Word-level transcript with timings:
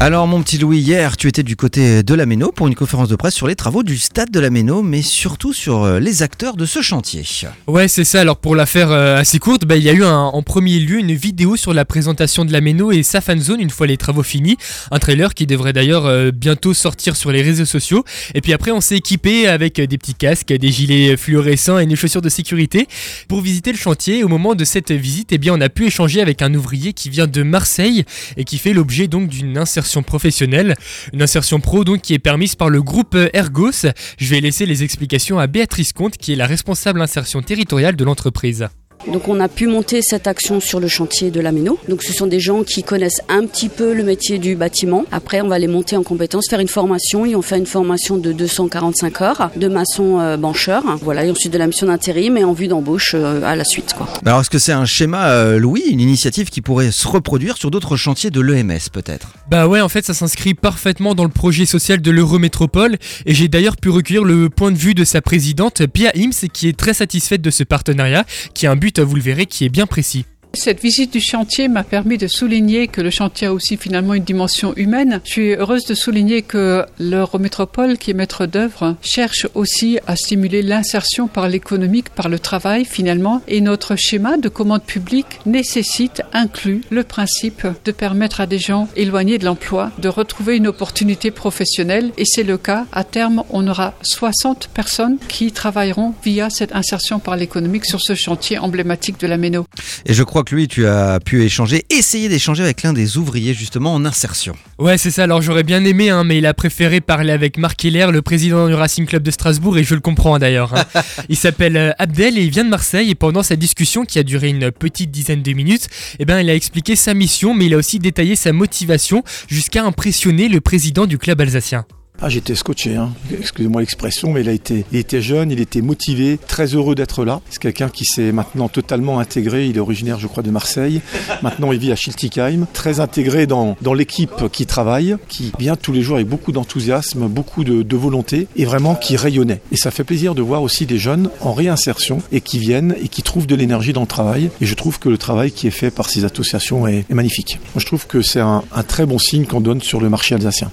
Alors 0.00 0.28
mon 0.28 0.40
petit 0.44 0.58
Louis, 0.58 0.78
hier 0.78 1.16
tu 1.16 1.26
étais 1.26 1.42
du 1.42 1.56
côté 1.56 2.04
de 2.04 2.14
la 2.14 2.24
Méno 2.24 2.52
pour 2.52 2.68
une 2.68 2.76
conférence 2.76 3.08
de 3.08 3.16
presse 3.16 3.34
sur 3.34 3.48
les 3.48 3.56
travaux 3.56 3.82
du 3.82 3.98
stade 3.98 4.30
de 4.30 4.38
la 4.38 4.48
Méno, 4.48 4.80
mais 4.80 5.02
surtout 5.02 5.52
sur 5.52 5.82
euh, 5.82 5.98
les 5.98 6.22
acteurs 6.22 6.56
de 6.56 6.66
ce 6.66 6.82
chantier. 6.82 7.24
Ouais 7.66 7.88
c'est 7.88 8.04
ça, 8.04 8.20
alors 8.20 8.36
pour 8.36 8.54
la 8.54 8.64
faire 8.64 8.92
euh, 8.92 9.16
assez 9.16 9.40
courte, 9.40 9.64
bah, 9.64 9.74
il 9.74 9.82
y 9.82 9.88
a 9.88 9.92
eu 9.92 10.04
en 10.04 10.40
premier 10.44 10.78
lieu 10.78 11.00
une 11.00 11.12
vidéo 11.14 11.56
sur 11.56 11.74
la 11.74 11.84
présentation 11.84 12.44
de 12.44 12.52
la 12.52 12.60
Méno 12.60 12.92
et 12.92 13.02
sa 13.02 13.20
fan 13.20 13.40
zone 13.40 13.60
une 13.60 13.70
fois 13.70 13.88
les 13.88 13.96
travaux 13.96 14.22
finis, 14.22 14.56
un 14.92 15.00
trailer 15.00 15.34
qui 15.34 15.48
devrait 15.48 15.72
d'ailleurs 15.72 16.06
euh, 16.06 16.30
bientôt 16.30 16.74
sortir 16.74 17.16
sur 17.16 17.32
les 17.32 17.42
réseaux 17.42 17.64
sociaux, 17.64 18.04
et 18.36 18.40
puis 18.40 18.52
après 18.52 18.70
on 18.70 18.80
s'est 18.80 18.98
équipé 18.98 19.48
avec 19.48 19.80
des 19.80 19.98
petits 19.98 20.14
casques, 20.14 20.52
des 20.52 20.70
gilets 20.70 21.16
fluorescents 21.16 21.80
et 21.80 21.86
des 21.86 21.96
chaussures 21.96 22.22
de 22.22 22.28
sécurité 22.28 22.86
pour 23.26 23.40
visiter 23.40 23.72
le 23.72 23.78
chantier. 23.78 24.22
Au 24.22 24.28
moment 24.28 24.54
de 24.54 24.64
cette 24.64 24.92
visite, 24.92 25.32
eh 25.32 25.38
bien, 25.38 25.54
on 25.54 25.60
a 25.60 25.68
pu 25.68 25.86
échanger 25.86 26.20
avec 26.20 26.40
un 26.40 26.54
ouvrier 26.54 26.92
qui 26.92 27.10
vient 27.10 27.26
de 27.26 27.42
Marseille 27.42 28.04
et 28.36 28.44
qui 28.44 28.58
fait 28.58 28.72
l'objet 28.72 29.08
donc 29.08 29.28
d'une 29.28 29.58
insertion 29.58 29.87
professionnelle, 30.02 30.74
une 31.12 31.22
insertion 31.22 31.60
pro 31.60 31.84
donc 31.84 32.02
qui 32.02 32.14
est 32.14 32.18
permise 32.18 32.54
par 32.54 32.70
le 32.70 32.82
groupe 32.82 33.14
euh, 33.14 33.28
Ergos. 33.32 33.86
Je 34.18 34.30
vais 34.30 34.40
laisser 34.40 34.66
les 34.66 34.82
explications 34.82 35.38
à 35.38 35.46
Béatrice 35.46 35.92
Comte 35.92 36.16
qui 36.16 36.32
est 36.32 36.36
la 36.36 36.46
responsable 36.46 37.00
insertion 37.00 37.42
territoriale 37.42 37.96
de 37.96 38.04
l'entreprise. 38.04 38.68
Donc 39.06 39.28
on 39.28 39.40
a 39.40 39.48
pu 39.48 39.66
monter 39.66 40.02
cette 40.02 40.26
action 40.26 40.60
sur 40.60 40.80
le 40.80 40.88
chantier 40.88 41.30
de 41.30 41.40
la 41.40 41.52
Méno. 41.52 41.78
Donc 41.88 42.02
ce 42.02 42.12
sont 42.12 42.26
des 42.26 42.40
gens 42.40 42.64
qui 42.64 42.82
connaissent 42.82 43.22
un 43.28 43.46
petit 43.46 43.68
peu 43.68 43.94
le 43.94 44.02
métier 44.02 44.38
du 44.38 44.56
bâtiment. 44.56 45.04
Après 45.12 45.40
on 45.40 45.48
va 45.48 45.58
les 45.58 45.66
monter 45.66 45.96
en 45.96 46.02
compétences, 46.02 46.48
faire 46.48 46.60
une 46.60 46.68
formation. 46.68 47.24
Ils 47.24 47.36
ont 47.36 47.42
fait 47.42 47.58
une 47.58 47.66
formation 47.66 48.16
de 48.16 48.32
245 48.32 49.22
heures 49.22 49.50
de 49.56 49.68
maçon 49.68 50.20
euh, 50.20 50.36
bancheur. 50.36 50.82
Voilà, 51.02 51.24
et 51.24 51.30
ensuite 51.30 51.52
de 51.52 51.58
la 51.58 51.66
mission 51.66 51.86
d'intérim 51.86 52.36
et 52.36 52.44
en 52.44 52.52
vue 52.52 52.68
d'embauche 52.68 53.12
euh, 53.14 53.42
à 53.44 53.56
la 53.56 53.64
suite. 53.64 53.94
Quoi. 53.94 54.08
Alors 54.26 54.40
est-ce 54.40 54.50
que 54.50 54.58
c'est 54.58 54.72
un 54.72 54.84
schéma 54.84 55.28
euh, 55.28 55.58
Louis, 55.58 55.84
une 55.90 56.00
initiative 56.00 56.50
qui 56.50 56.60
pourrait 56.60 56.90
se 56.90 57.06
reproduire 57.06 57.56
sur 57.56 57.70
d'autres 57.70 57.96
chantiers 57.96 58.30
de 58.30 58.40
l'EMS 58.40 58.90
peut-être? 58.92 59.32
Bah 59.50 59.66
ouais, 59.66 59.80
en 59.80 59.88
fait, 59.88 60.04
ça 60.04 60.14
s'inscrit 60.14 60.54
parfaitement 60.54 61.14
dans 61.14 61.24
le 61.24 61.30
projet 61.30 61.66
social 61.66 62.00
de 62.00 62.10
l'Eurométropole 62.10 62.96
et 63.26 63.34
j'ai 63.34 63.48
d'ailleurs 63.48 63.76
pu 63.76 63.88
recueillir 63.88 64.24
le 64.24 64.50
point 64.50 64.70
de 64.70 64.76
vue 64.76 64.94
de 64.94 65.04
sa 65.04 65.22
présidente, 65.22 65.86
Pia 65.86 66.12
Ims, 66.16 66.48
qui 66.52 66.68
est 66.68 66.76
très 66.76 66.94
satisfaite 66.94 67.42
de 67.42 67.50
ce 67.50 67.64
partenariat, 67.64 68.24
qui 68.54 68.66
a 68.66 68.70
un 68.70 68.76
but, 68.76 68.87
vous 68.98 69.16
le 69.16 69.22
verrez, 69.22 69.46
qui 69.46 69.64
est 69.64 69.68
bien 69.68 69.86
précis. 69.86 70.24
Cette 70.58 70.82
visite 70.82 71.12
du 71.12 71.20
chantier 71.20 71.68
m'a 71.68 71.84
permis 71.84 72.18
de 72.18 72.26
souligner 72.26 72.88
que 72.88 73.00
le 73.00 73.10
chantier 73.10 73.46
a 73.46 73.52
aussi 73.52 73.76
finalement 73.76 74.14
une 74.14 74.24
dimension 74.24 74.74
humaine. 74.74 75.20
Je 75.24 75.30
suis 75.30 75.54
heureuse 75.54 75.84
de 75.84 75.94
souligner 75.94 76.42
que 76.42 76.84
l'Eurométropole, 76.98 77.96
qui 77.96 78.10
est 78.10 78.14
maître 78.14 78.44
d'œuvre, 78.44 78.96
cherche 79.00 79.46
aussi 79.54 80.00
à 80.08 80.16
stimuler 80.16 80.62
l'insertion 80.62 81.28
par 81.28 81.48
l'économique, 81.48 82.08
par 82.08 82.28
le 82.28 82.40
travail 82.40 82.84
finalement. 82.84 83.40
Et 83.46 83.60
notre 83.60 83.94
schéma 83.94 84.36
de 84.36 84.48
commande 84.48 84.82
publique 84.82 85.38
nécessite, 85.46 86.22
inclut 86.32 86.80
le 86.90 87.04
principe 87.04 87.64
de 87.84 87.92
permettre 87.92 88.40
à 88.40 88.46
des 88.46 88.58
gens 88.58 88.88
éloignés 88.96 89.38
de 89.38 89.44
l'emploi 89.44 89.92
de 89.98 90.08
retrouver 90.08 90.56
une 90.56 90.66
opportunité 90.66 91.30
professionnelle. 91.30 92.10
Et 92.18 92.24
c'est 92.24 92.42
le 92.42 92.58
cas. 92.58 92.84
À 92.90 93.04
terme, 93.04 93.44
on 93.50 93.68
aura 93.68 93.94
60 94.02 94.70
personnes 94.74 95.18
qui 95.28 95.52
travailleront 95.52 96.14
via 96.24 96.50
cette 96.50 96.74
insertion 96.74 97.20
par 97.20 97.36
l'économique 97.36 97.84
sur 97.84 98.00
ce 98.00 98.16
chantier 98.16 98.58
emblématique 98.58 99.20
de 99.20 99.28
la 99.28 99.36
Méno. 99.36 99.64
Et 100.04 100.14
je 100.14 100.24
crois 100.24 100.42
lui, 100.50 100.68
tu 100.68 100.86
as 100.86 101.20
pu 101.20 101.42
échanger, 101.42 101.84
essayer 101.90 102.28
d'échanger 102.28 102.62
avec 102.62 102.82
l'un 102.82 102.92
des 102.92 103.16
ouvriers 103.16 103.54
justement 103.54 103.94
en 103.94 104.04
insertion. 104.04 104.54
Ouais, 104.78 104.98
c'est 104.98 105.10
ça, 105.10 105.24
alors 105.24 105.42
j'aurais 105.42 105.62
bien 105.62 105.84
aimé, 105.84 106.10
hein, 106.10 106.24
mais 106.24 106.38
il 106.38 106.46
a 106.46 106.54
préféré 106.54 107.00
parler 107.00 107.32
avec 107.32 107.58
Marc 107.58 107.84
Heller, 107.84 108.12
le 108.12 108.22
président 108.22 108.68
du 108.68 108.74
Racing 108.74 109.06
Club 109.06 109.22
de 109.22 109.30
Strasbourg, 109.30 109.78
et 109.78 109.84
je 109.84 109.94
le 109.94 110.00
comprends 110.00 110.34
hein, 110.34 110.38
d'ailleurs. 110.38 110.74
hein. 110.74 110.84
il 111.28 111.36
s'appelle 111.36 111.76
euh, 111.76 111.92
Abdel 111.98 112.38
et 112.38 112.42
il 112.42 112.50
vient 112.50 112.64
de 112.64 112.70
Marseille, 112.70 113.10
et 113.10 113.14
pendant 113.14 113.42
sa 113.42 113.56
discussion, 113.56 114.04
qui 114.04 114.18
a 114.18 114.22
duré 114.22 114.48
une 114.48 114.70
petite 114.70 115.10
dizaine 115.10 115.42
de 115.42 115.52
minutes, 115.52 115.88
eh 116.18 116.24
ben, 116.24 116.40
il 116.40 116.50
a 116.50 116.54
expliqué 116.54 116.96
sa 116.96 117.14
mission, 117.14 117.54
mais 117.54 117.66
il 117.66 117.74
a 117.74 117.76
aussi 117.76 117.98
détaillé 117.98 118.36
sa 118.36 118.52
motivation, 118.52 119.22
jusqu'à 119.48 119.84
impressionner 119.84 120.48
le 120.48 120.60
président 120.60 121.06
du 121.06 121.18
club 121.18 121.40
alsacien. 121.40 121.84
Ah, 122.20 122.28
j'étais 122.28 122.56
scotché, 122.56 122.96
hein. 122.96 123.12
excusez-moi 123.30 123.80
l'expression, 123.80 124.32
mais 124.32 124.40
il, 124.40 124.48
a 124.48 124.52
été, 124.52 124.84
il 124.90 124.98
était 124.98 125.22
jeune, 125.22 125.52
il 125.52 125.60
était 125.60 125.82
motivé, 125.82 126.36
très 126.48 126.66
heureux 126.66 126.96
d'être 126.96 127.24
là. 127.24 127.40
C'est 127.48 127.62
quelqu'un 127.62 127.88
qui 127.88 128.04
s'est 128.04 128.32
maintenant 128.32 128.68
totalement 128.68 129.20
intégré, 129.20 129.68
il 129.68 129.76
est 129.76 129.80
originaire 129.80 130.18
je 130.18 130.26
crois 130.26 130.42
de 130.42 130.50
Marseille, 130.50 131.00
maintenant 131.42 131.70
il 131.70 131.78
vit 131.78 131.92
à 131.92 131.96
Schiltigheim, 131.96 132.66
très 132.72 132.98
intégré 132.98 133.46
dans, 133.46 133.76
dans 133.82 133.94
l'équipe 133.94 134.50
qui 134.50 134.66
travaille, 134.66 135.16
qui 135.28 135.52
vient 135.60 135.76
tous 135.76 135.92
les 135.92 136.02
jours 136.02 136.16
avec 136.16 136.26
beaucoup 136.26 136.50
d'enthousiasme, 136.50 137.28
beaucoup 137.28 137.62
de, 137.62 137.96
volonté, 137.96 138.48
et 138.56 138.64
vraiment 138.64 138.96
qui 138.96 139.16
rayonnait. 139.16 139.60
Et 139.70 139.76
ça 139.76 139.92
fait 139.92 140.02
plaisir 140.02 140.34
de 140.34 140.42
voir 140.42 140.62
aussi 140.62 140.86
des 140.86 140.98
jeunes 140.98 141.30
en 141.40 141.52
réinsertion, 141.52 142.20
et 142.32 142.40
qui 142.40 142.58
viennent 142.58 142.96
et 143.00 143.06
qui 143.06 143.22
trouvent 143.22 143.46
de 143.46 143.54
l'énergie 143.54 143.92
dans 143.92 144.00
le 144.00 144.08
travail. 144.08 144.50
Et 144.60 144.66
je 144.66 144.74
trouve 144.74 144.98
que 144.98 145.08
le 145.08 145.18
travail 145.18 145.52
qui 145.52 145.68
est 145.68 145.72
fait 145.72 145.92
par 145.92 146.10
ces 146.10 146.24
associations 146.24 146.88
est, 146.88 147.08
magnifique. 147.10 147.60
Je 147.76 147.86
trouve 147.86 148.08
que 148.08 148.22
c'est 148.22 148.40
un, 148.40 148.64
un 148.72 148.82
très 148.82 149.06
bon 149.06 149.18
signe 149.18 149.44
qu'on 149.44 149.60
donne 149.60 149.82
sur 149.82 150.00
le 150.00 150.08
marché 150.08 150.34
alsacien. 150.34 150.70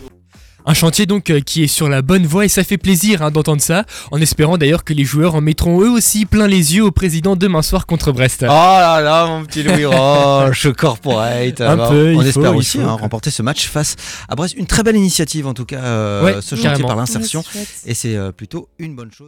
Un 0.66 0.74
chantier 0.74 1.06
donc 1.06 1.30
euh, 1.30 1.40
qui 1.42 1.64
est 1.64 1.68
sur 1.68 1.90
la 1.90 2.02
bonne 2.02 2.26
voie 2.26 2.46
et 2.46 2.50
ça 2.50 2.64
fait 2.64 2.78
plaisir 2.78 3.22
hein, 3.22 3.32
d'entendre 3.32 3.62
ça, 3.62 3.86
en 4.12 4.20
espérant 4.20 4.58
d'ailleurs 4.58 4.84
que 4.84 4.94
les 4.94 5.04
joueurs 5.04 5.36
en 5.36 5.42
mettront 5.42 5.82
eux 5.82 5.90
aussi 5.92 6.26
plein 6.26 6.48
les 6.48 6.76
yeux 6.76 6.84
au 6.84 6.92
président 6.92 7.36
demain 7.36 7.62
soir 7.62 7.86
contre 7.86 8.12
Brest. 8.12 8.40
Oh 8.44 8.48
là 8.48 9.00
là, 9.02 9.26
mon 9.28 9.46
petit 9.46 9.64
Louis 9.64 9.86
Roche, 9.86 10.68
corporate. 10.74 11.62
Un 11.62 11.68
Alors, 11.74 11.90
peu, 11.90 12.14
on 12.16 12.22
il 12.22 12.28
espère 12.28 12.46
faut, 12.52 12.54
il 12.54 12.58
aussi 12.58 12.78
faut. 12.80 12.84
hein, 12.88 12.94
remporter 13.00 13.30
ce 13.32 13.42
match 13.44 13.68
face 13.68 13.96
à 14.28 14.36
Brest. 14.36 14.56
Une 14.58 14.66
très 14.68 14.84
belle 14.84 14.96
initiative 14.96 15.46
en 15.48 15.54
tout 15.54 15.66
cas, 15.66 15.78
euh, 15.84 16.24
Ouais, 16.24 16.34
ce 16.42 16.56
chantier 16.56 16.64
carrément. 16.64 16.88
par 16.88 16.98
l'insertion. 16.98 17.44
Et 17.86 17.94
c'est 17.94 18.16
euh, 18.16 18.32
plutôt 18.32 18.68
une 18.80 18.96
bonne 18.96 19.12
chose. 19.12 19.24